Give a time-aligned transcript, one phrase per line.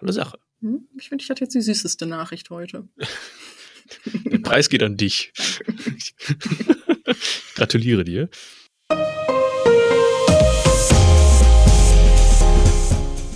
[0.00, 0.38] tolle Sache.
[0.60, 2.88] Hm, ich finde, ich hatte jetzt die süßeste Nachricht heute.
[4.24, 5.32] Der Preis geht an dich.
[7.54, 8.28] Gratuliere dir.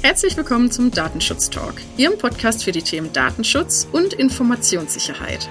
[0.02, 5.48] Herzlich willkommen zum Datenschutz Talk, Ihrem Podcast für die Themen Datenschutz und Informationssicherheit.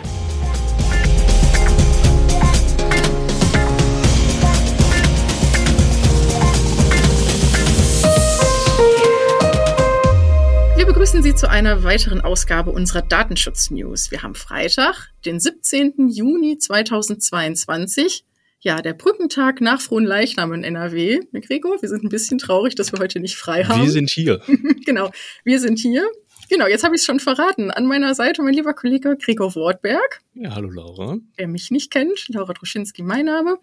[11.44, 14.12] Zu einer weiteren Ausgabe unserer Datenschutz-News.
[14.12, 16.08] Wir haben Freitag, den 17.
[16.08, 18.24] Juni 2022.
[18.62, 21.20] Ja, der Brückentag nach Frohen Leichnam in NRW.
[21.34, 23.82] Gregor, wir sind ein bisschen traurig, dass wir heute nicht frei haben.
[23.82, 24.40] Wir sind hier.
[24.86, 25.12] genau,
[25.44, 26.10] wir sind hier.
[26.50, 27.72] Genau, jetzt habe ich es schon verraten.
[27.72, 30.22] An meiner Seite mein lieber Kollege Gregor Wortberg.
[30.36, 31.18] Ja, hallo Laura.
[31.36, 33.58] Wer mich nicht kennt, Laura Droschinski mein Name.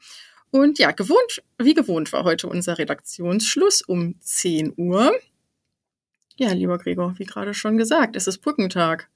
[0.51, 5.15] Und ja, gewohnt, wie gewohnt war heute unser Redaktionsschluss um 10 Uhr.
[6.41, 9.11] Ja, lieber Gregor, wie gerade schon gesagt, es ist Brückentag.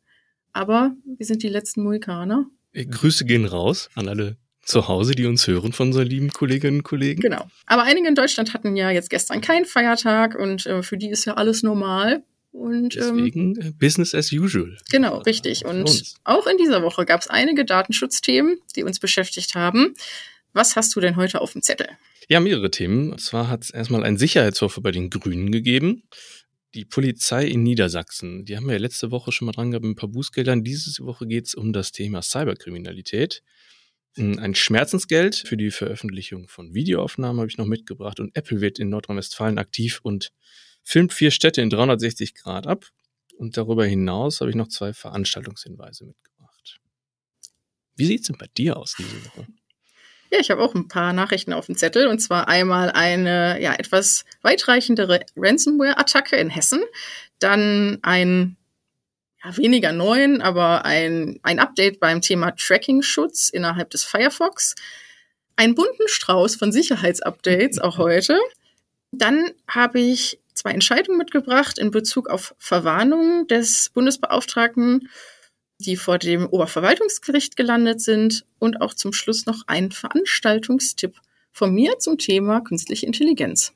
[0.52, 2.44] Aber wir sind die letzten Mohikaner.
[2.74, 6.82] Grüße gehen raus an alle zu Hause, die uns hören von unseren lieben Kolleginnen und
[6.82, 7.22] Kollegen.
[7.22, 7.48] Genau.
[7.64, 11.24] Aber einige in Deutschland hatten ja jetzt gestern keinen Feiertag und äh, für die ist
[11.24, 12.22] ja alles normal.
[12.52, 14.76] Und, ähm, Deswegen ähm, Business as usual.
[14.90, 15.64] Genau, richtig.
[15.64, 19.94] Und auch in dieser Woche gab es einige Datenschutzthemen, die uns beschäftigt haben.
[20.52, 21.88] Was hast du denn heute auf dem Zettel?
[22.28, 23.12] Ja, mehrere Themen.
[23.12, 26.02] Und zwar hat es erstmal einen Sicherheitshofer bei den Grünen gegeben.
[26.74, 29.96] Die Polizei in Niedersachsen, die haben wir letzte Woche schon mal dran gehabt mit ein
[29.96, 30.64] paar Bußgeldern.
[30.64, 33.44] Diese Woche geht es um das Thema Cyberkriminalität.
[34.16, 38.88] Ein Schmerzensgeld für die Veröffentlichung von Videoaufnahmen habe ich noch mitgebracht und Apple wird in
[38.88, 40.32] Nordrhein-Westfalen aktiv und
[40.82, 42.86] filmt vier Städte in 360 Grad ab.
[43.36, 46.80] Und darüber hinaus habe ich noch zwei Veranstaltungshinweise mitgebracht.
[47.96, 49.46] Wie sieht es denn bei dir aus diese Woche?
[50.34, 52.08] Ja, ich habe auch ein paar Nachrichten auf dem Zettel.
[52.08, 56.82] Und zwar einmal eine ja etwas weitreichendere Ransomware-Attacke in Hessen,
[57.38, 58.56] dann ein
[59.44, 64.74] ja, weniger neuen, aber ein, ein Update beim Thema Tracking-Schutz innerhalb des Firefox,
[65.54, 68.36] einen bunten Strauß von Sicherheitsupdates auch heute.
[69.12, 75.08] Dann habe ich zwei Entscheidungen mitgebracht in Bezug auf Verwarnungen des Bundesbeauftragten,
[75.84, 81.14] die vor dem Oberverwaltungsgericht gelandet sind und auch zum Schluss noch ein Veranstaltungstipp
[81.52, 83.72] von mir zum Thema künstliche Intelligenz.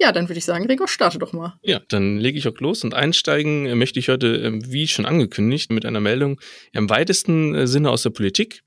[0.00, 1.58] Ja, dann würde ich sagen, Gregor, starte doch mal.
[1.62, 5.06] Ja, dann lege ich auch los und einsteigen äh, möchte ich heute, ähm, wie schon
[5.06, 6.40] angekündigt, mit einer Meldung
[6.72, 8.62] im weitesten äh, Sinne aus der Politik.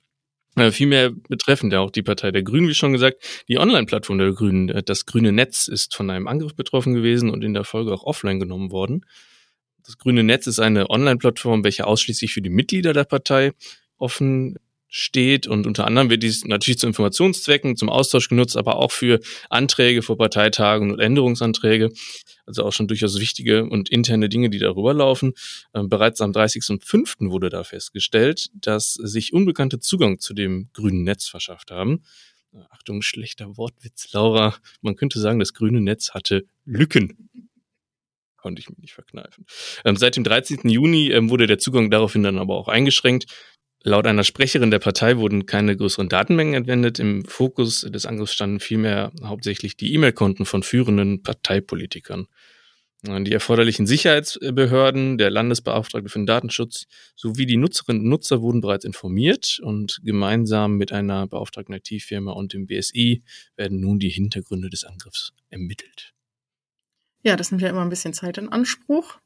[0.57, 3.23] Äh, vielmehr betreffend ja auch die Partei der Grünen, wie schon gesagt.
[3.47, 7.53] Die Online-Plattform der Grünen, das grüne Netz, ist von einem Angriff betroffen gewesen und in
[7.53, 9.05] der Folge auch offline genommen worden.
[9.85, 13.53] Das grüne Netz ist eine Online-Plattform, welche ausschließlich für die Mitglieder der Partei
[13.97, 14.57] offen
[14.93, 19.21] steht und unter anderem wird dies natürlich zu Informationszwecken, zum Austausch genutzt, aber auch für
[19.49, 21.91] Anträge vor Parteitagen und Änderungsanträge,
[22.45, 25.33] also auch schon durchaus wichtige und interne Dinge, die darüber laufen.
[25.73, 27.31] Ähm, bereits am 30.05.
[27.31, 32.03] wurde da festgestellt, dass sich Unbekannte Zugang zu dem grünen Netz verschafft haben.
[32.69, 34.57] Achtung, schlechter Wortwitz, Laura.
[34.81, 37.29] Man könnte sagen, das grüne Netz hatte Lücken
[38.41, 39.45] konnte ich mir nicht verkneifen.
[39.85, 40.69] Ähm, seit dem 13.
[40.69, 43.25] Juni ähm, wurde der Zugang daraufhin dann aber auch eingeschränkt.
[43.83, 46.99] Laut einer Sprecherin der Partei wurden keine größeren Datenmengen entwendet.
[46.99, 52.27] Im Fokus des Angriffs standen vielmehr hauptsächlich die E-Mail-Konten von führenden Parteipolitikern.
[53.03, 56.85] Die erforderlichen Sicherheitsbehörden, der Landesbeauftragte für den Datenschutz
[57.15, 62.53] sowie die Nutzerinnen und Nutzer wurden bereits informiert und gemeinsam mit einer beauftragten IT-Firma und
[62.53, 63.23] dem BSI
[63.55, 66.13] werden nun die Hintergründe des Angriffs ermittelt.
[67.23, 69.19] Ja, das nimmt ja immer ein bisschen Zeit in Anspruch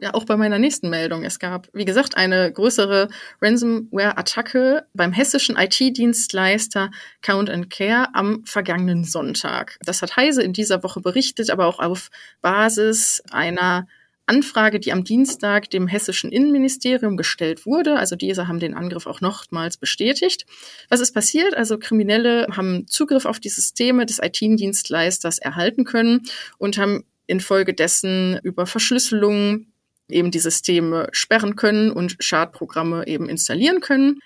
[0.00, 1.24] ja auch bei meiner nächsten Meldung.
[1.24, 3.08] Es gab, wie gesagt, eine größere
[3.40, 6.90] Ransomware-Attacke beim hessischen IT-Dienstleister
[7.22, 9.78] Count and Care am vergangenen Sonntag.
[9.84, 12.10] Das hat Heise in dieser Woche berichtet, aber auch auf
[12.42, 13.86] Basis einer
[14.26, 17.96] Anfrage, die am Dienstag dem hessischen Innenministerium gestellt wurde.
[17.96, 20.46] Also diese haben den Angriff auch nochmals bestätigt.
[20.88, 21.54] Was ist passiert?
[21.54, 26.22] Also Kriminelle haben Zugriff auf die Systeme des IT-Dienstleisters erhalten können
[26.56, 29.66] und haben infolgedessen über Verschlüsselung
[30.08, 34.20] eben die Systeme sperren können und Schadprogramme eben installieren können.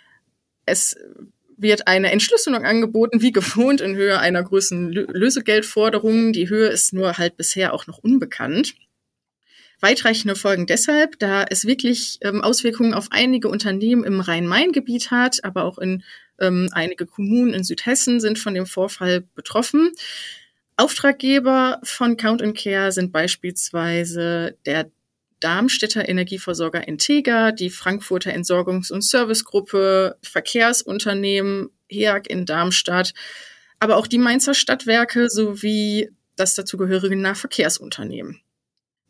[0.67, 0.97] Es
[1.57, 6.33] wird eine Entschlüsselung angeboten, wie gewohnt, in Höhe einer größeren Lösegeldforderung.
[6.33, 8.75] Die Höhe ist nur halt bisher auch noch unbekannt.
[9.81, 15.65] Weitreichende Folgen deshalb, da es wirklich ähm, Auswirkungen auf einige Unternehmen im Rhein-Main-Gebiet hat, aber
[15.65, 16.03] auch in
[16.41, 19.93] ähm, einige Kommunen in Südhessen sind von dem Vorfall betroffen.
[20.79, 24.89] Auftraggeber von Count Care sind beispielsweise der
[25.41, 33.13] Darmstädter Energieversorger Integra, die Frankfurter Entsorgungs- und Servicegruppe, Verkehrsunternehmen HEAG in Darmstadt,
[33.81, 38.41] aber auch die Mainzer Stadtwerke sowie das dazugehörige Nahverkehrsunternehmen.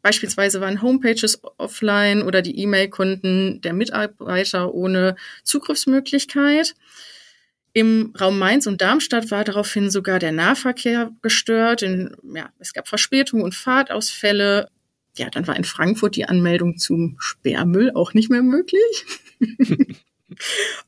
[0.00, 6.74] Beispielsweise waren Homepages offline oder die E-Mail-Konten der Mitarbeiter ohne Zugriffsmöglichkeit.
[7.72, 11.82] Im Raum Mainz und Darmstadt war daraufhin sogar der Nahverkehr gestört.
[11.82, 14.68] In, ja, es gab Verspätungen und Fahrtausfälle.
[15.16, 19.04] Ja, dann war in Frankfurt die Anmeldung zum Sperrmüll auch nicht mehr möglich.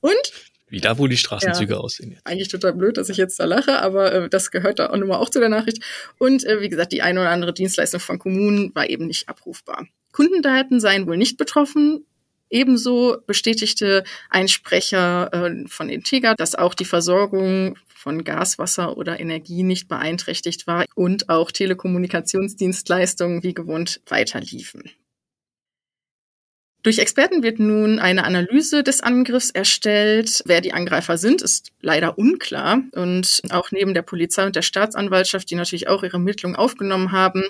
[0.01, 0.33] und
[0.71, 2.13] wie da wohl die Straßenzüge ja, aussehen.
[2.13, 2.27] Jetzt.
[2.27, 5.19] Eigentlich total blöd, dass ich jetzt da lache, aber äh, das gehört da auch nochmal
[5.19, 5.83] auch zu der Nachricht.
[6.19, 9.87] Und äh, wie gesagt, die eine oder andere Dienstleistung von Kommunen war eben nicht abrufbar.
[10.13, 12.07] Kundendaten seien wohl nicht betroffen.
[12.51, 19.21] Ebenso bestätigte ein Sprecher äh, von Integra, dass auch die Versorgung von Gas, Wasser oder
[19.21, 24.91] Energie nicht beeinträchtigt war und auch Telekommunikationsdienstleistungen wie gewohnt weiterliefen.
[26.83, 30.43] Durch Experten wird nun eine Analyse des Angriffs erstellt.
[30.47, 32.83] Wer die Angreifer sind, ist leider unklar.
[32.93, 37.43] Und auch neben der Polizei und der Staatsanwaltschaft, die natürlich auch ihre Ermittlungen aufgenommen haben,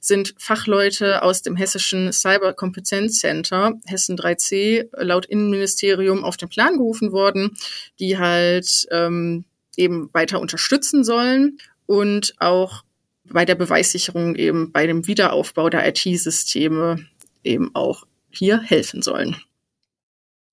[0.00, 7.56] sind Fachleute aus dem hessischen Cyberkompetenzcenter Hessen 3C laut Innenministerium auf den Plan gerufen worden,
[7.98, 9.44] die halt ähm,
[9.76, 12.84] eben weiter unterstützen sollen und auch
[13.24, 17.06] bei der Beweissicherung eben bei dem Wiederaufbau der IT-Systeme
[17.42, 18.04] eben auch
[18.36, 19.36] hier helfen sollen.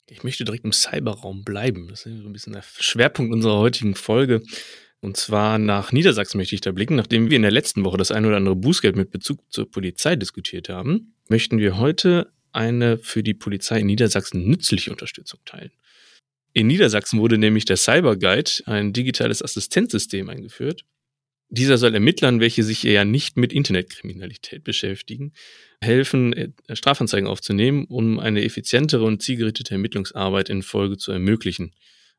[0.07, 1.88] Ich möchte direkt im Cyberraum bleiben.
[1.88, 4.44] Das ist so ein bisschen der Schwerpunkt unserer heutigen Folge.
[5.00, 6.95] Und zwar nach Niedersachsen möchte ich da blicken.
[6.95, 10.16] Nachdem wir in der letzten Woche das ein oder andere Bußgeld mit Bezug zur Polizei
[10.16, 15.72] diskutiert haben, möchten wir heute eine für die Polizei in Niedersachsen nützliche Unterstützung teilen.
[16.54, 20.84] In Niedersachsen wurde nämlich der Cyberguide, ein digitales Assistenzsystem, eingeführt,
[21.53, 25.33] dieser soll Ermittlern, welche sich eher nicht mit Internetkriminalität beschäftigen,
[25.81, 31.75] helfen, äh, Strafanzeigen aufzunehmen, um eine effizientere und zielgerichtete Ermittlungsarbeit in Folge zu ermöglichen.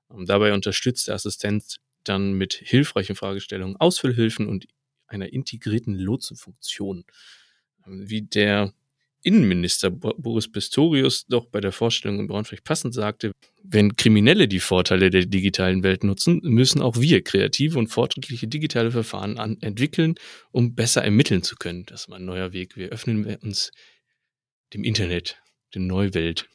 [0.08, 4.66] Und dabei unterstützt der Assistent dann mit hilfreichen Fragestellungen, Ausfüllhilfen und
[5.06, 7.04] einer integrierten Lotsenfunktion.
[7.86, 8.74] Wie der
[9.22, 13.32] Innenminister Boris Pistorius doch bei der Vorstellung in Braunschweig passend sagte,
[13.62, 18.90] wenn Kriminelle die Vorteile der digitalen Welt nutzen, müssen auch wir kreative und fortschrittliche digitale
[18.90, 20.16] Verfahren an entwickeln,
[20.50, 21.86] um besser ermitteln zu können.
[21.86, 22.76] Das ist mal ein neuer Weg.
[22.76, 23.70] Wir öffnen uns
[24.74, 25.38] dem Internet,
[25.74, 26.48] der Neuwelt.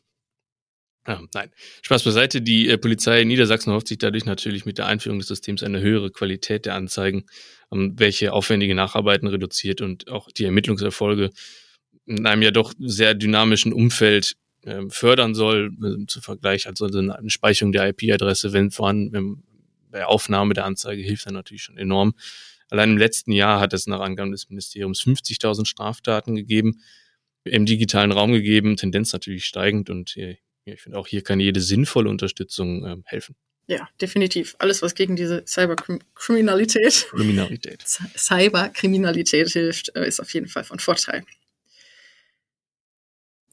[1.06, 1.52] Ah, nein,
[1.84, 2.42] Spaß beiseite.
[2.42, 5.80] Die äh, Polizei in Niedersachsen hofft sich dadurch natürlich mit der Einführung des Systems eine
[5.80, 7.26] höhere Qualität der Anzeigen,
[7.72, 11.30] ähm, welche aufwendige Nacharbeiten reduziert und auch die Ermittlungserfolge
[12.08, 17.30] in einem ja doch sehr dynamischen Umfeld äh, fördern soll, äh, zu Vergleich also eine
[17.30, 19.44] Speicherung der IP-Adresse, wenn vorhanden,
[19.92, 22.14] bei Aufnahme der Anzeige hilft dann natürlich schon enorm.
[22.70, 26.82] Allein im letzten Jahr hat es nach Angaben des Ministeriums 50.000 Straftaten gegeben,
[27.46, 31.62] im digitalen Raum gegeben, Tendenz natürlich steigend und äh, ich finde auch hier kann jede
[31.62, 33.36] sinnvolle Unterstützung äh, helfen.
[33.68, 34.56] Ja, definitiv.
[34.60, 37.84] Alles, was gegen diese Cyberkriminalität, Kriminalität.
[37.86, 41.24] Cyberkriminalität hilft, äh, ist auf jeden Fall von Vorteil.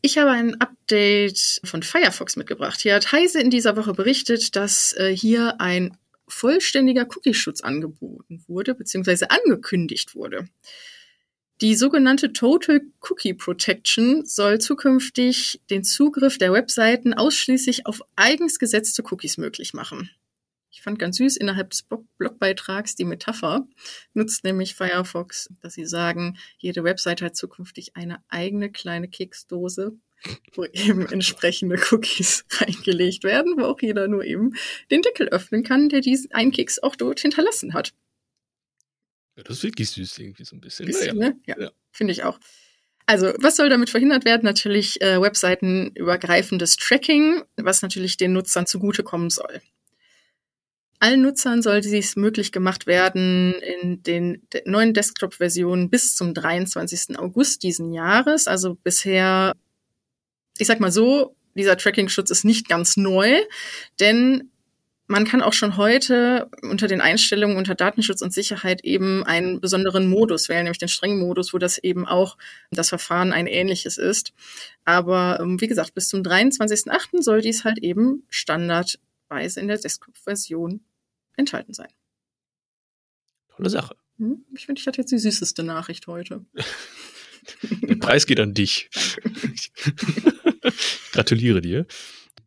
[0.06, 2.78] Ich habe ein Update von Firefox mitgebracht.
[2.82, 5.96] Hier hat Heise in dieser Woche berichtet, dass äh, hier ein
[6.28, 10.46] vollständiger Cookie-Schutz angeboten wurde, beziehungsweise angekündigt wurde.
[11.62, 19.02] Die sogenannte Total Cookie Protection soll zukünftig den Zugriff der Webseiten ausschließlich auf eigens gesetzte
[19.10, 20.10] Cookies möglich machen
[20.84, 21.84] fand ganz süß innerhalb des
[22.19, 23.66] Blogbeitrags die Metapher,
[24.12, 29.96] nutzt nämlich Firefox, dass sie sagen, jede Website hat zukünftig eine eigene kleine Keksdose,
[30.54, 34.53] wo eben entsprechende Cookies reingelegt werden, wo auch jeder nur eben
[34.91, 37.93] den Deckel öffnen kann, der diesen einen Keks auch dort hinterlassen hat.
[39.36, 40.86] Ja, das ist wirklich süß irgendwie so ein bisschen.
[40.86, 41.31] bisschen naja.
[41.31, 41.41] ne?
[41.46, 41.70] Ja, ja.
[41.91, 42.38] finde ich auch.
[43.06, 44.44] Also, was soll damit verhindert werden?
[44.44, 49.60] Natürlich äh, webseitenübergreifendes Tracking, was natürlich den Nutzern zugutekommen soll.
[51.05, 57.19] Allen Nutzern soll dies möglich gemacht werden in den neuen Desktop-Versionen bis zum 23.
[57.19, 58.49] August diesen Jahres.
[58.49, 59.53] Also bisher,
[60.56, 63.39] ich sag mal so, dieser Tracking-Schutz ist nicht ganz neu,
[64.01, 64.51] denn
[65.06, 70.08] man kann auch schon heute unter den Einstellungen unter Datenschutz und Sicherheit eben einen besonderen
[70.08, 72.39] Modus wählen, nämlich den strengen Modus, wo das eben auch
[72.70, 74.32] das Verfahren ein ähnliches ist.
[74.87, 77.23] Aber ähm, wie gesagt, bis zum 23.8.
[77.23, 80.81] soll dies halt eben standardweise in der Desktop-Version
[81.36, 81.88] enthalten sein.
[83.56, 83.96] Tolle Sache.
[84.19, 84.44] Hm?
[84.55, 86.44] Ich finde, ich hatte jetzt die süßeste Nachricht heute.
[87.82, 88.88] Der Preis geht an dich.
[91.12, 91.86] Gratuliere dir.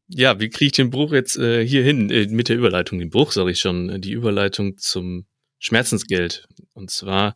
[0.08, 2.10] Ja, wie kriege ich den Bruch jetzt äh, hier hin?
[2.10, 5.27] Äh, mit der Überleitung, den Bruch sage ich schon, äh, die Überleitung zum
[5.60, 6.48] Schmerzensgeld.
[6.74, 7.36] Und zwar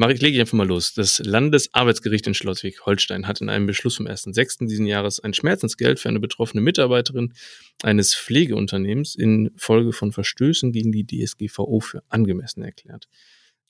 [0.00, 0.94] mache ich, lege ich einfach mal los.
[0.94, 4.66] Das Landesarbeitsgericht in Schleswig-Holstein hat in einem Beschluss vom 1.6.
[4.66, 7.34] diesen Jahres ein Schmerzensgeld für eine betroffene Mitarbeiterin
[7.82, 13.08] eines Pflegeunternehmens in Folge von Verstößen gegen die DSGVO für angemessen erklärt.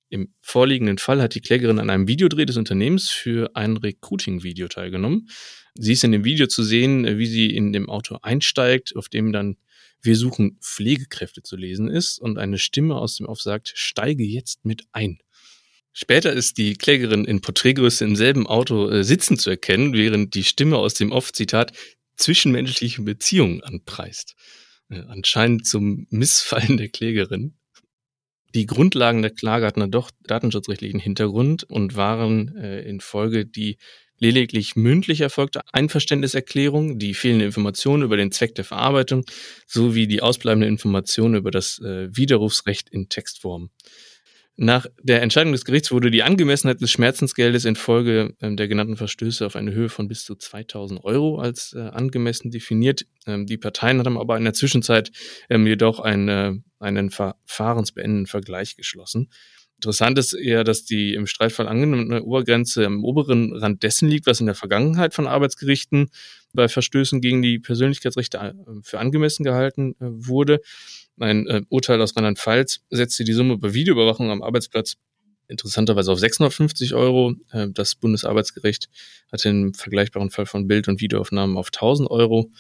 [0.09, 5.29] Im vorliegenden Fall hat die Klägerin an einem Videodreh des Unternehmens für ein Recruiting-Video teilgenommen.
[5.75, 9.33] Sie ist in dem Video zu sehen, wie sie in dem Auto einsteigt, auf dem
[9.33, 9.57] dann
[10.01, 14.65] wir suchen Pflegekräfte zu lesen ist und eine Stimme aus dem Off sagt, steige jetzt
[14.65, 15.19] mit ein.
[15.93, 20.45] Später ist die Klägerin in Porträtgröße im selben Auto äh, sitzen zu erkennen, während die
[20.45, 21.73] Stimme aus dem Off, Zitat,
[22.17, 24.35] zwischenmenschliche Beziehungen anpreist.
[24.89, 27.57] Äh, anscheinend zum Missfallen der Klägerin.
[28.55, 33.79] Die Grundlagen der Klage hatten dann doch datenschutzrechtlichen Hintergrund und waren äh, in Folge die
[34.19, 39.25] lediglich mündlich erfolgte Einverständniserklärung, die fehlende Informationen über den Zweck der Verarbeitung
[39.67, 43.71] sowie die ausbleibende Information über das äh, Widerrufsrecht in Textform.
[44.63, 49.47] Nach der Entscheidung des Gerichts wurde die Angemessenheit des Schmerzensgeldes infolge ähm, der genannten Verstöße
[49.47, 53.07] auf eine Höhe von bis zu 2000 Euro als äh, angemessen definiert.
[53.27, 55.13] Ähm, die Parteien haben aber in der Zwischenzeit
[55.49, 59.31] ähm, jedoch ein, äh, einen verfahrensbeendenden Vergleich geschlossen.
[59.81, 64.39] Interessant ist eher, dass die im Streitfall angenommene Obergrenze am oberen Rand dessen liegt, was
[64.39, 66.11] in der Vergangenheit von Arbeitsgerichten
[66.53, 70.61] bei Verstößen gegen die Persönlichkeitsrechte äh, für angemessen gehalten äh, wurde.
[71.19, 74.97] Ein äh, Urteil aus Rheinland-Pfalz setzte die Summe bei Videoüberwachung am Arbeitsplatz
[75.49, 77.35] interessanterweise auf 650 Euro.
[77.71, 78.89] Das Bundesarbeitsgericht
[79.33, 82.53] hatte im vergleichbaren Fall von Bild- und Videoaufnahmen auf 1000 Euro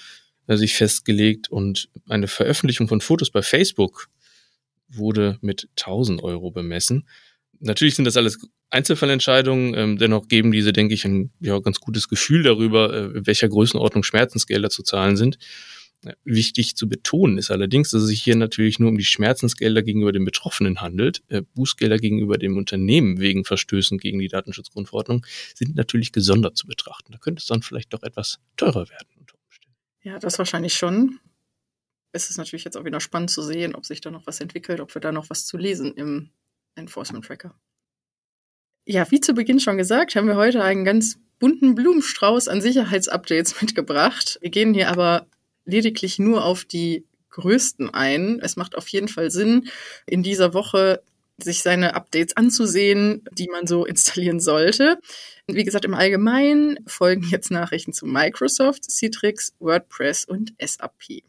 [0.48, 4.08] sich festgelegt und eine Veröffentlichung von Fotos bei Facebook
[4.90, 7.08] wurde mit 1000 Euro bemessen.
[7.58, 8.38] Natürlich sind das alles
[8.70, 13.48] Einzelfallentscheidungen, ähm, dennoch geben diese, denke ich, ein ja, ganz gutes Gefühl darüber, äh, welcher
[13.48, 15.38] Größenordnung Schmerzensgelder zu zahlen sind.
[16.24, 20.12] Wichtig zu betonen ist allerdings, dass es sich hier natürlich nur um die Schmerzensgelder gegenüber
[20.12, 21.22] den Betroffenen handelt.
[21.28, 27.12] Äh, Bußgelder gegenüber dem Unternehmen wegen Verstößen gegen die Datenschutzgrundverordnung sind natürlich gesondert zu betrachten.
[27.12, 29.08] Da könnte es dann vielleicht doch etwas teurer werden.
[30.02, 31.18] Ja, das wahrscheinlich schon
[32.12, 34.80] ist es natürlich jetzt auch wieder spannend zu sehen, ob sich da noch was entwickelt,
[34.80, 36.30] ob wir da noch was zu lesen im
[36.74, 37.54] Enforcement Tracker.
[38.86, 43.60] Ja, wie zu Beginn schon gesagt, haben wir heute einen ganz bunten Blumenstrauß an Sicherheitsupdates
[43.60, 44.38] mitgebracht.
[44.40, 45.26] Wir gehen hier aber
[45.64, 48.40] lediglich nur auf die größten ein.
[48.40, 49.68] Es macht auf jeden Fall Sinn,
[50.06, 51.02] in dieser Woche
[51.42, 54.98] sich seine Updates anzusehen, die man so installieren sollte.
[55.46, 61.22] Wie gesagt, im Allgemeinen folgen jetzt Nachrichten zu Microsoft, Citrix, WordPress und SAP.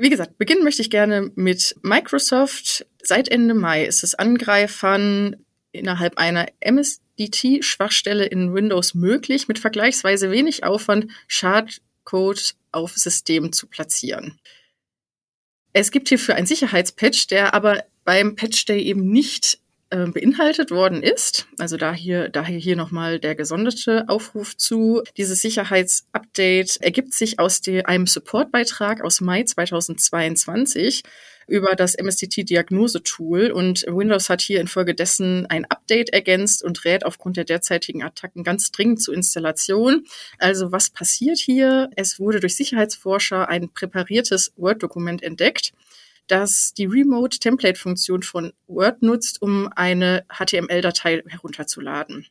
[0.00, 2.86] Wie gesagt, beginnen möchte ich gerne mit Microsoft.
[3.02, 10.64] Seit Ende Mai ist es Angreifern innerhalb einer MSDT-Schwachstelle in Windows möglich, mit vergleichsweise wenig
[10.64, 14.40] Aufwand Schadcode auf System zu platzieren.
[15.74, 21.02] Es gibt hierfür einen Sicherheitspatch, der aber beim Patch Day eben nicht äh, beinhaltet worden
[21.02, 21.46] ist.
[21.58, 25.02] Also da hier, daher hier nochmal der gesonderte Aufruf zu.
[25.16, 31.02] Dieses Sicherheitsupdate ergibt sich aus dem, einem Supportbeitrag aus Mai 2022
[31.50, 37.44] über das MSTT-Diagnose-Tool und Windows hat hier infolgedessen ein Update ergänzt und rät aufgrund der
[37.44, 40.04] derzeitigen Attacken ganz dringend zur Installation.
[40.38, 41.90] Also was passiert hier?
[41.96, 45.72] Es wurde durch Sicherheitsforscher ein präpariertes Word-Dokument entdeckt,
[46.30, 52.26] das die Remote-Template-Funktion von Word nutzt, um eine HTML-Datei herunterzuladen.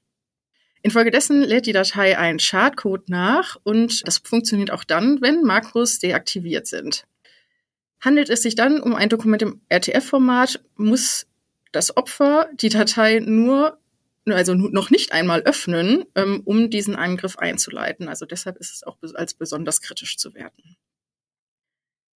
[0.81, 6.67] Infolgedessen lädt die Datei einen Schadcode nach und das funktioniert auch dann, wenn Makros deaktiviert
[6.67, 7.05] sind.
[7.99, 11.27] Handelt es sich dann um ein Dokument im RTF-Format, muss
[11.73, 13.77] das Opfer die Datei nur,
[14.25, 18.07] also noch nicht einmal öffnen, ähm, um diesen Angriff einzuleiten.
[18.07, 20.77] Also deshalb ist es auch als besonders kritisch zu werten.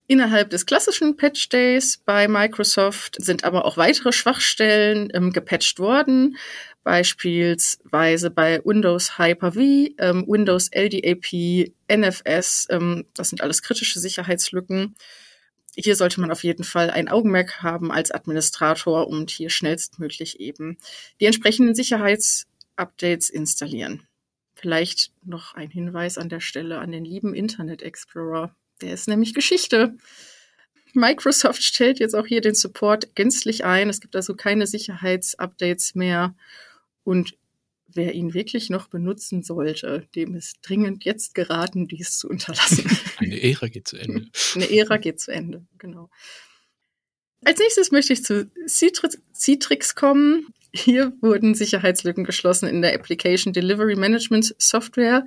[0.05, 6.37] Innerhalb des klassischen Patch Days bei Microsoft sind aber auch weitere Schwachstellen ähm, gepatcht worden,
[6.83, 9.59] beispielsweise bei Windows Hyper-V,
[9.99, 14.95] ähm, Windows LDAP, NFS, ähm, das sind alles kritische Sicherheitslücken.
[15.75, 20.77] Hier sollte man auf jeden Fall ein Augenmerk haben als Administrator und hier schnellstmöglich eben
[21.21, 24.05] die entsprechenden Sicherheitsupdates installieren.
[24.53, 29.33] Vielleicht noch ein Hinweis an der Stelle an den lieben Internet Explorer der ist nämlich
[29.33, 29.95] Geschichte.
[30.93, 33.89] Microsoft stellt jetzt auch hier den Support gänzlich ein.
[33.89, 36.35] Es gibt also keine Sicherheitsupdates mehr.
[37.03, 37.35] Und
[37.87, 42.85] wer ihn wirklich noch benutzen sollte, dem ist dringend jetzt geraten, dies zu unterlassen.
[43.17, 44.27] Eine Ära geht zu Ende.
[44.55, 46.09] Eine Ära geht zu Ende, genau.
[47.45, 50.47] Als nächstes möchte ich zu Citrix kommen.
[50.73, 55.25] Hier wurden Sicherheitslücken geschlossen in der Application Delivery Management Software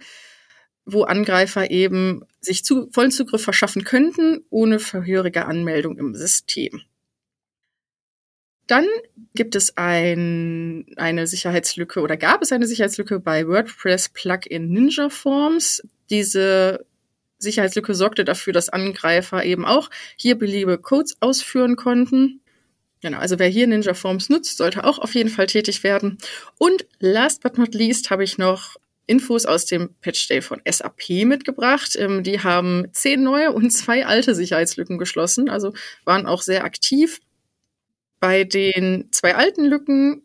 [0.87, 6.83] wo Angreifer eben sich zu, vollen Zugriff verschaffen könnten, ohne vorherige Anmeldung im System.
[8.69, 8.87] Dann
[9.35, 15.83] gibt es ein, eine Sicherheitslücke oder gab es eine Sicherheitslücke bei WordPress Plugin Ninja Forms.
[16.11, 16.85] Diese
[17.39, 22.41] Sicherheitslücke sorgte dafür, dass Angreifer eben auch hier beliebige Codes ausführen konnten.
[23.03, 26.19] Genau, also wer hier Ninja Forms nutzt, sollte auch auf jeden Fall tätig werden.
[26.59, 31.25] Und last but not least habe ich noch Infos aus dem Patch Day von SAP
[31.25, 31.97] mitgebracht.
[31.97, 35.73] Ähm, die haben zehn neue und zwei alte Sicherheitslücken geschlossen, also
[36.05, 37.21] waren auch sehr aktiv.
[38.21, 40.23] Bei den zwei alten Lücken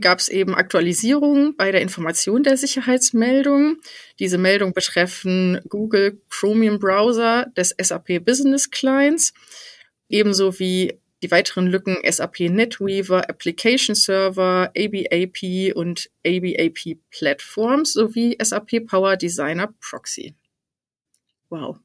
[0.00, 3.78] gab es eben Aktualisierungen bei der Information der Sicherheitsmeldung.
[4.18, 9.32] Diese Meldungen betreffen Google Chromium Browser des SAP Business Clients,
[10.08, 18.86] ebenso wie die weiteren Lücken SAP NetWeaver, Application Server, ABAP und ABAP Platforms sowie SAP
[18.86, 20.34] Power Designer Proxy.
[21.48, 21.78] Wow.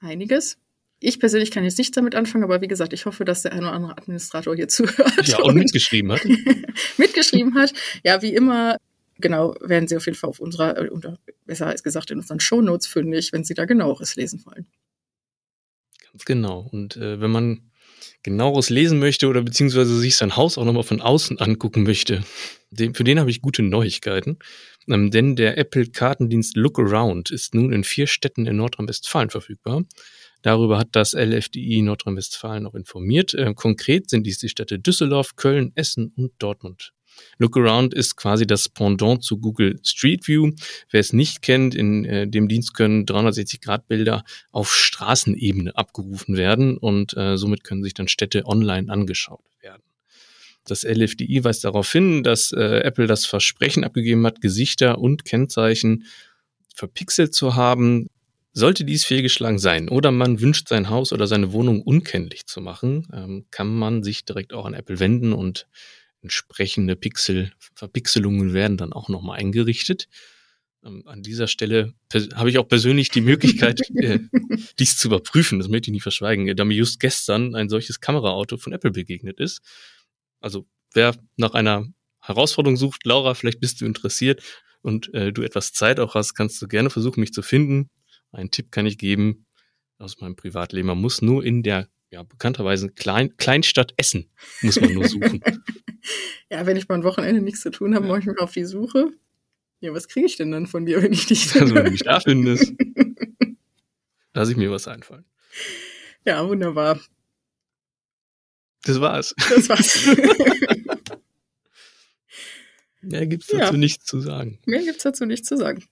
[0.00, 0.58] Einiges.
[0.98, 3.62] Ich persönlich kann jetzt nichts damit anfangen, aber wie gesagt, ich hoffe, dass der eine
[3.62, 5.26] oder andere Administrator hier zuhört.
[5.26, 6.24] Ja, und, und mitgeschrieben hat.
[6.96, 7.72] mitgeschrieben hat.
[8.02, 8.76] Ja, wie immer,
[9.18, 12.40] genau, werden Sie auf jeden Fall auf unserer, äh, unter, besser als gesagt, in unseren
[12.40, 14.66] Shownotes fündig, wenn Sie da genaueres lesen wollen.
[16.24, 16.68] Genau.
[16.72, 17.70] Und äh, wenn man
[18.22, 22.22] genaueres lesen möchte oder beziehungsweise sich sein Haus auch nochmal von außen angucken möchte,
[22.70, 24.38] den, für den habe ich gute Neuigkeiten.
[24.88, 29.84] Ähm, denn der Apple-Kartendienst Look Around ist nun in vier Städten in Nordrhein-Westfalen verfügbar.
[30.42, 33.34] Darüber hat das LFDI Nordrhein-Westfalen noch informiert.
[33.34, 36.92] Äh, konkret sind dies die Städte Düsseldorf, Köln, Essen und Dortmund.
[37.38, 40.52] Lookaround ist quasi das Pendant zu Google Street View.
[40.90, 47.16] Wer es nicht kennt, in äh, dem Dienst können 360-Grad-Bilder auf Straßenebene abgerufen werden und
[47.16, 49.82] äh, somit können sich dann Städte online angeschaut werden.
[50.66, 56.04] Das LFDI weist darauf hin, dass äh, Apple das Versprechen abgegeben hat, Gesichter und Kennzeichen
[56.74, 58.08] verpixelt zu haben.
[58.52, 63.06] Sollte dies fehlgeschlagen sein oder man wünscht sein Haus oder seine Wohnung unkenntlich zu machen,
[63.12, 65.66] ähm, kann man sich direkt auch an Apple wenden und
[66.26, 70.08] entsprechende Pixel, Verpixelungen werden dann auch nochmal eingerichtet.
[70.84, 71.94] Ähm, an dieser Stelle
[72.34, 74.18] habe ich auch persönlich die Möglichkeit, äh,
[74.80, 75.60] dies zu überprüfen.
[75.60, 79.38] Das möchte ich nicht verschweigen, da mir just gestern ein solches Kameraauto von Apple begegnet
[79.38, 79.60] ist.
[80.40, 81.86] Also wer nach einer
[82.20, 84.42] Herausforderung sucht, Laura, vielleicht bist du interessiert
[84.82, 87.88] und äh, du etwas Zeit auch hast, kannst du gerne versuchen, mich zu finden.
[88.32, 89.46] Einen Tipp kann ich geben
[89.98, 90.88] aus meinem Privatleben.
[90.88, 94.30] Man muss nur in der ja, bekannterweise Klein, Kleinstadt Essen
[94.62, 95.40] muss man nur suchen.
[96.50, 98.10] ja, wenn ich mal ein Wochenende nichts zu tun habe, ja.
[98.10, 99.12] mache ich mich auf die Suche.
[99.80, 101.64] Ja, was kriege ich denn dann von dir, wenn ich dich finde?
[101.64, 102.72] Also, wenn du mich da findest,
[104.34, 105.24] lasse ich mir was einfallen.
[106.24, 107.00] Ja, wunderbar.
[108.82, 109.34] Das war's.
[109.50, 110.06] Das war's.
[113.02, 113.78] Mehr gibt's dazu ja.
[113.78, 114.58] nichts zu sagen.
[114.66, 115.84] Mehr gibt's dazu nichts zu sagen.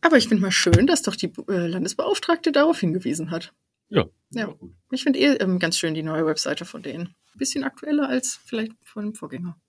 [0.00, 3.52] Aber ich finde mal schön, dass doch die äh, Landesbeauftragte darauf hingewiesen hat.
[3.88, 4.06] Ja.
[4.30, 4.54] Ja.
[4.90, 7.14] Ich finde eh ähm, ganz schön die neue Webseite von denen.
[7.34, 9.60] Bisschen aktueller als vielleicht von dem Vorgänger.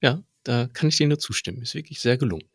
[0.00, 1.62] Ja, da kann ich dir nur zustimmen.
[1.62, 2.48] Ist wirklich sehr gelungen.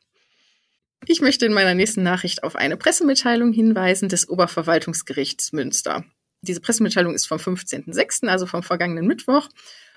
[1.06, 6.04] Ich möchte in meiner nächsten Nachricht auf eine Pressemitteilung hinweisen des Oberverwaltungsgerichts Münster.
[6.42, 9.48] Diese Pressemitteilung ist vom 15.06., also vom vergangenen Mittwoch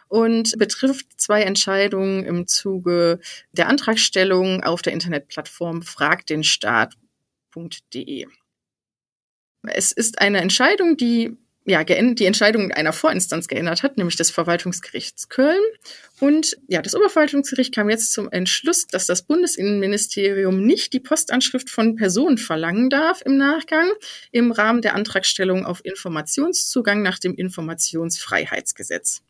[0.08, 3.18] und betrifft zwei Entscheidungen im Zuge
[3.52, 8.26] der Antragstellung auf der Internetplattform fragdenstaat.de.
[9.62, 15.28] Es ist eine Entscheidung, die ja, die Entscheidung einer Vorinstanz geändert hat, nämlich des Verwaltungsgerichts
[15.28, 15.60] Köln.
[16.18, 21.96] Und ja, das Oberverwaltungsgericht kam jetzt zum Entschluss, dass das Bundesinnenministerium nicht die Postanschrift von
[21.96, 23.90] Personen verlangen darf im Nachgang
[24.32, 29.22] im Rahmen der Antragstellung auf Informationszugang nach dem Informationsfreiheitsgesetz.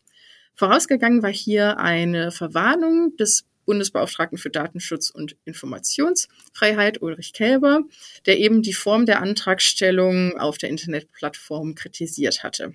[0.55, 7.81] Vorausgegangen war hier eine Verwarnung des Bundesbeauftragten für Datenschutz und Informationsfreiheit, Ulrich Kälber,
[8.25, 12.73] der eben die Form der Antragstellung auf der Internetplattform kritisiert hatte.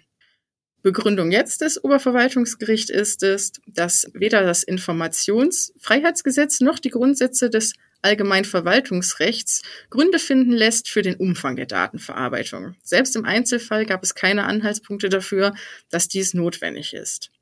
[0.83, 7.72] Begründung jetzt des Oberverwaltungsgerichts ist es, dass weder das Informationsfreiheitsgesetz noch die Grundsätze des
[8.03, 12.77] Allgemeinverwaltungsrechts Gründe finden lässt für den Umfang der Datenverarbeitung.
[12.85, 15.55] Selbst im Einzelfall gab es keine Anhaltspunkte dafür,
[15.90, 17.33] dass dies notwendig ist.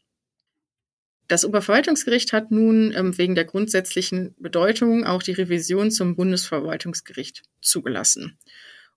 [1.27, 8.39] Das Oberverwaltungsgericht hat nun ähm, wegen der grundsätzlichen Bedeutung auch die Revision zum Bundesverwaltungsgericht zugelassen.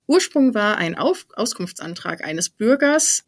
[0.08, 3.24] Ursprung war ein Auf Auskunftsantrag eines Bürgers,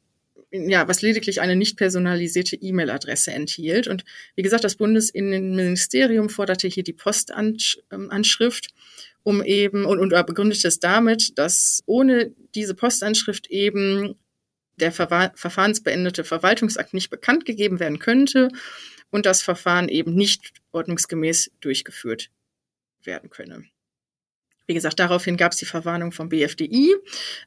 [0.52, 3.88] ja, was lediglich eine nicht personalisierte E-Mail-Adresse enthielt.
[3.88, 4.04] Und
[4.36, 8.70] wie gesagt, das Bundesinnenministerium forderte hier die Postanschrift,
[9.24, 14.16] um eben und, und begründete es damit, dass ohne diese Postanschrift eben
[14.82, 18.50] der Verwa verfahrensbeendete Verwaltungsakt nicht bekannt gegeben werden könnte
[19.12, 22.30] und das Verfahren eben nicht ordnungsgemäß durchgeführt
[23.04, 23.64] werden könne.
[24.68, 26.96] Wie gesagt, daraufhin gab es die Verwarnung vom BFDI,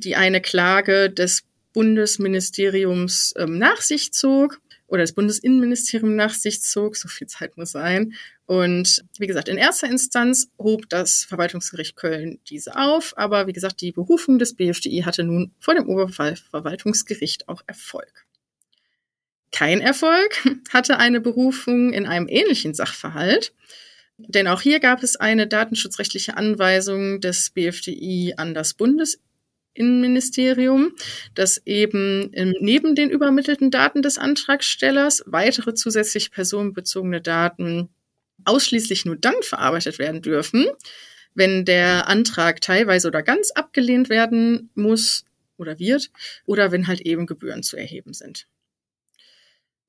[0.01, 4.61] die eine Klage des Bundesministeriums ähm, nach sich zog
[4.93, 8.13] oder das Bundesinnenministerium nach sich zog, so viel Zeit muss sein.
[8.45, 13.81] Und wie gesagt, in erster Instanz hob das Verwaltungsgericht Köln diese auf, aber wie gesagt,
[13.81, 18.27] die Berufung des BFDI hatte nun vor dem Oberverwaltungsgericht auch Erfolg.
[19.51, 23.55] kein Erfolg, hatte eine Berufung in einem ähnlichen Sachverhalt.
[24.19, 28.75] Denn auch hier gab es eine datenschutzrechtliche Anweisung des BFDI an das
[29.75, 30.93] Bundesinnenministerium,
[31.35, 32.31] dass eben
[32.61, 37.89] neben den übermittelten Daten des Antragstellers weitere zusätzlich personenbezogene Daten
[38.45, 40.67] ausschließlich nur dann verarbeitet werden dürfen,
[41.35, 45.25] wenn der Antrag teilweise oder ganz abgelehnt werden muss
[45.57, 46.11] oder wird
[46.45, 48.47] oder wenn halt eben Gebühren zu erheben sind.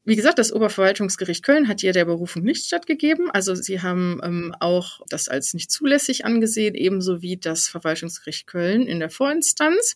[0.05, 3.31] Wie gesagt, das Oberverwaltungsgericht Köln hat hier der Berufung nicht stattgegeben.
[3.31, 8.85] Also sie haben ähm, auch das als nicht zulässig angesehen, ebenso wie das Verwaltungsgericht Köln
[8.85, 9.95] in der Vorinstanz.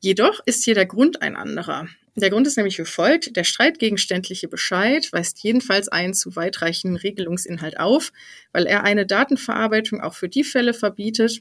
[0.00, 1.88] Jedoch ist hier der Grund ein anderer.
[2.16, 3.36] Der Grund ist nämlich wie folgt.
[3.36, 8.12] Der streitgegenständliche Bescheid weist jedenfalls einen zu weitreichenden Regelungsinhalt auf,
[8.52, 11.40] weil er eine Datenverarbeitung auch für die Fälle verbietet,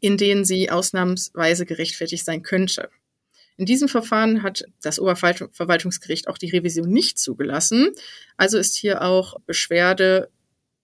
[0.00, 2.90] in denen sie ausnahmsweise gerechtfertigt sein könnte.
[3.62, 7.92] In diesem Verfahren hat das Oberverwaltungsgericht auch die Revision nicht zugelassen.
[8.36, 10.32] Also ist hier auch Beschwerde,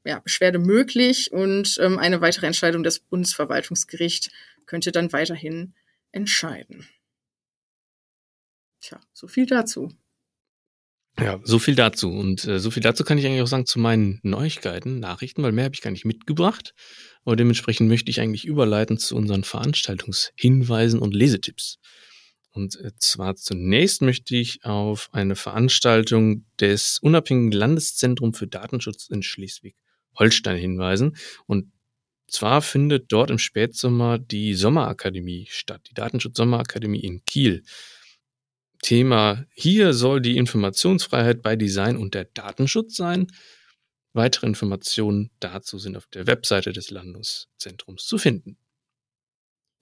[0.05, 4.31] ja, Beschwerde möglich und ähm, eine weitere Entscheidung des Bundesverwaltungsgerichts
[4.67, 5.75] könnte dann weiterhin
[6.13, 6.87] entscheiden.
[8.81, 9.93] Tja, so viel dazu.
[11.19, 12.11] Ja, so viel dazu.
[12.11, 15.51] Und äh, so viel dazu kann ich eigentlich auch sagen zu meinen Neuigkeiten, Nachrichten, weil
[15.51, 16.75] mehr habe ich gar nicht mitgebracht.
[17.25, 21.81] Aber dementsprechend möchte ich eigentlich überleiten zu unseren Veranstaltungshinweisen und Lesetipps.
[22.53, 29.23] Und äh, zwar zunächst möchte ich auf eine Veranstaltung des unabhängigen Landeszentrums für Datenschutz in
[29.23, 31.17] Schleswig-Holstein hinweisen.
[31.47, 31.73] Und
[32.27, 37.65] zwar findet dort im Spätsommer die Sommerakademie statt, die Datenschutz-Sommerakademie in Kiel.
[38.83, 43.27] Thema hier soll die Informationsfreiheit bei Design und der Datenschutz sein.
[44.13, 48.57] Weitere Informationen dazu sind auf der Webseite des Landeszentrums zu finden.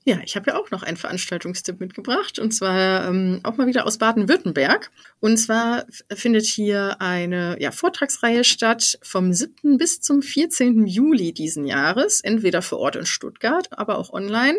[0.08, 3.86] Ja, ich habe ja auch noch einen Veranstaltungstipp mitgebracht und zwar ähm, auch mal wieder
[3.86, 4.92] aus Baden-Württemberg.
[5.18, 9.78] Und zwar findet hier eine ja, Vortragsreihe statt vom 7.
[9.78, 10.86] bis zum 14.
[10.86, 14.56] Juli diesen Jahres, entweder vor Ort in Stuttgart, aber auch online.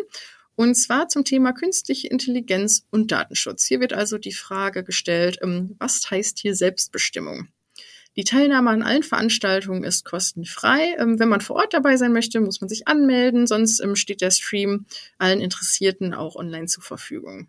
[0.54, 3.64] Und zwar zum Thema künstliche Intelligenz und Datenschutz.
[3.64, 7.48] Hier wird also die Frage gestellt, ähm, was heißt hier Selbstbestimmung?
[8.18, 10.96] Die Teilnahme an allen Veranstaltungen ist kostenfrei.
[10.98, 14.20] Ähm, wenn man vor Ort dabei sein möchte, muss man sich anmelden, sonst ähm, steht
[14.20, 14.86] der Stream
[15.18, 17.46] allen Interessierten auch online zur Verfügung.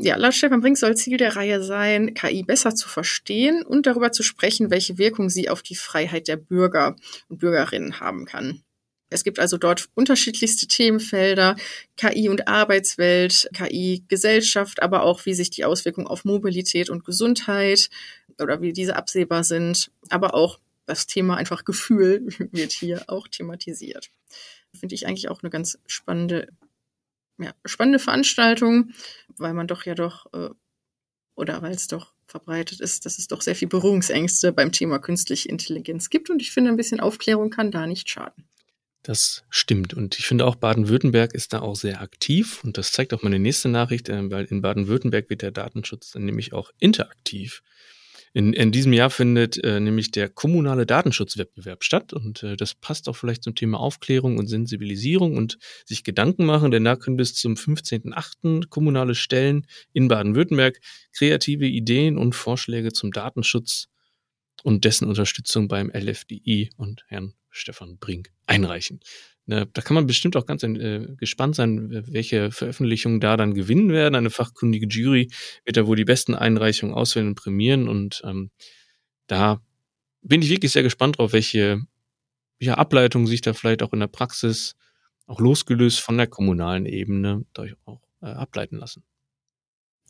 [0.00, 4.10] Ja, laut Stefan Brink soll Ziel der Reihe sein, KI besser zu verstehen und darüber
[4.10, 6.96] zu sprechen, welche Wirkung sie auf die Freiheit der Bürger
[7.28, 8.64] und Bürgerinnen haben kann.
[9.12, 11.56] Es gibt also dort unterschiedlichste Themenfelder,
[11.96, 17.90] KI und Arbeitswelt, KI Gesellschaft, aber auch wie sich die Auswirkungen auf Mobilität und Gesundheit
[18.40, 24.10] oder wie diese absehbar sind, aber auch das Thema einfach Gefühl wird hier auch thematisiert.
[24.74, 26.48] Finde ich eigentlich auch eine ganz spannende,
[27.38, 28.92] ja, spannende Veranstaltung,
[29.36, 30.50] weil man doch ja doch, äh,
[31.34, 35.48] oder weil es doch verbreitet ist, dass es doch sehr viel Berührungsängste beim Thema künstliche
[35.48, 36.30] Intelligenz gibt.
[36.30, 38.44] Und ich finde, ein bisschen Aufklärung kann da nicht schaden.
[39.02, 39.94] Das stimmt.
[39.94, 42.62] Und ich finde auch Baden-Württemberg ist da auch sehr aktiv.
[42.62, 46.24] Und das zeigt auch meine nächste Nachricht, äh, weil in Baden-Württemberg wird der Datenschutz dann
[46.24, 47.62] nämlich auch interaktiv.
[48.34, 53.08] In, in diesem Jahr findet äh, nämlich der kommunale Datenschutzwettbewerb statt und äh, das passt
[53.08, 57.34] auch vielleicht zum Thema Aufklärung und Sensibilisierung und sich Gedanken machen, denn da können bis
[57.34, 58.68] zum 15.8.
[58.68, 60.80] kommunale Stellen in Baden-Württemberg
[61.12, 63.88] kreative Ideen und Vorschläge zum Datenschutz
[64.62, 69.00] und dessen Unterstützung beim LFDI und Herrn Stefan Brink einreichen.
[69.46, 74.14] Da kann man bestimmt auch ganz äh, gespannt sein, welche Veröffentlichungen da dann gewinnen werden.
[74.14, 75.30] Eine fachkundige Jury
[75.64, 77.88] wird da wohl die besten Einreichungen auswählen und prämieren.
[77.88, 78.50] Und ähm,
[79.26, 79.60] da
[80.22, 81.80] bin ich wirklich sehr gespannt drauf, welche
[82.60, 84.76] ja, Ableitungen sich da vielleicht auch in der Praxis,
[85.26, 87.44] auch losgelöst von der kommunalen Ebene,
[87.84, 89.02] auch äh, ableiten lassen.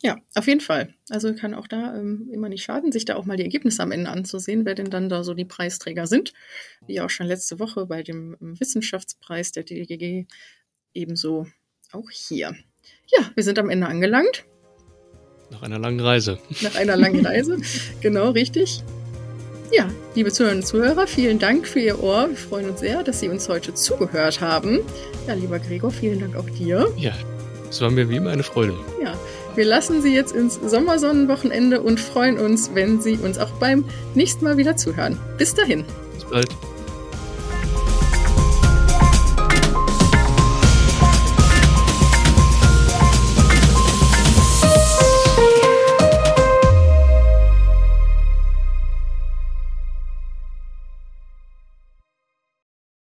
[0.02, 0.94] Ja, auf jeden Fall.
[1.10, 3.92] Also kann auch da ähm, immer nicht schaden, sich da auch mal die Ergebnisse am
[3.92, 6.32] Ende anzusehen, wer denn dann da so die Preisträger sind.
[6.86, 10.26] Wie auch schon letzte Woche bei dem ähm, Wissenschaftspreis der DGG
[10.92, 11.46] ebenso
[11.92, 12.56] auch hier.
[13.06, 14.44] Ja, wir sind am Ende angelangt.
[15.50, 16.38] Nach einer langen Reise.
[16.62, 17.58] Nach einer langen Reise,
[18.00, 18.82] genau richtig.
[19.70, 22.28] Ja, liebe Zuhörerinnen und Zuhörer, vielen Dank für Ihr Ohr.
[22.28, 24.80] Wir freuen uns sehr, dass Sie uns heute zugehört haben.
[25.28, 26.92] Ja, lieber Gregor, vielen Dank auch dir.
[26.98, 27.14] Ja,
[27.70, 28.74] es war mir wie immer eine Freude.
[29.02, 29.18] Ja,
[29.54, 33.84] wir lassen Sie jetzt ins Sommersonnenwochenende und freuen uns, wenn Sie uns auch beim
[34.14, 35.18] nächsten Mal wieder zuhören.
[35.38, 35.84] Bis dahin.
[36.14, 36.48] Bis bald.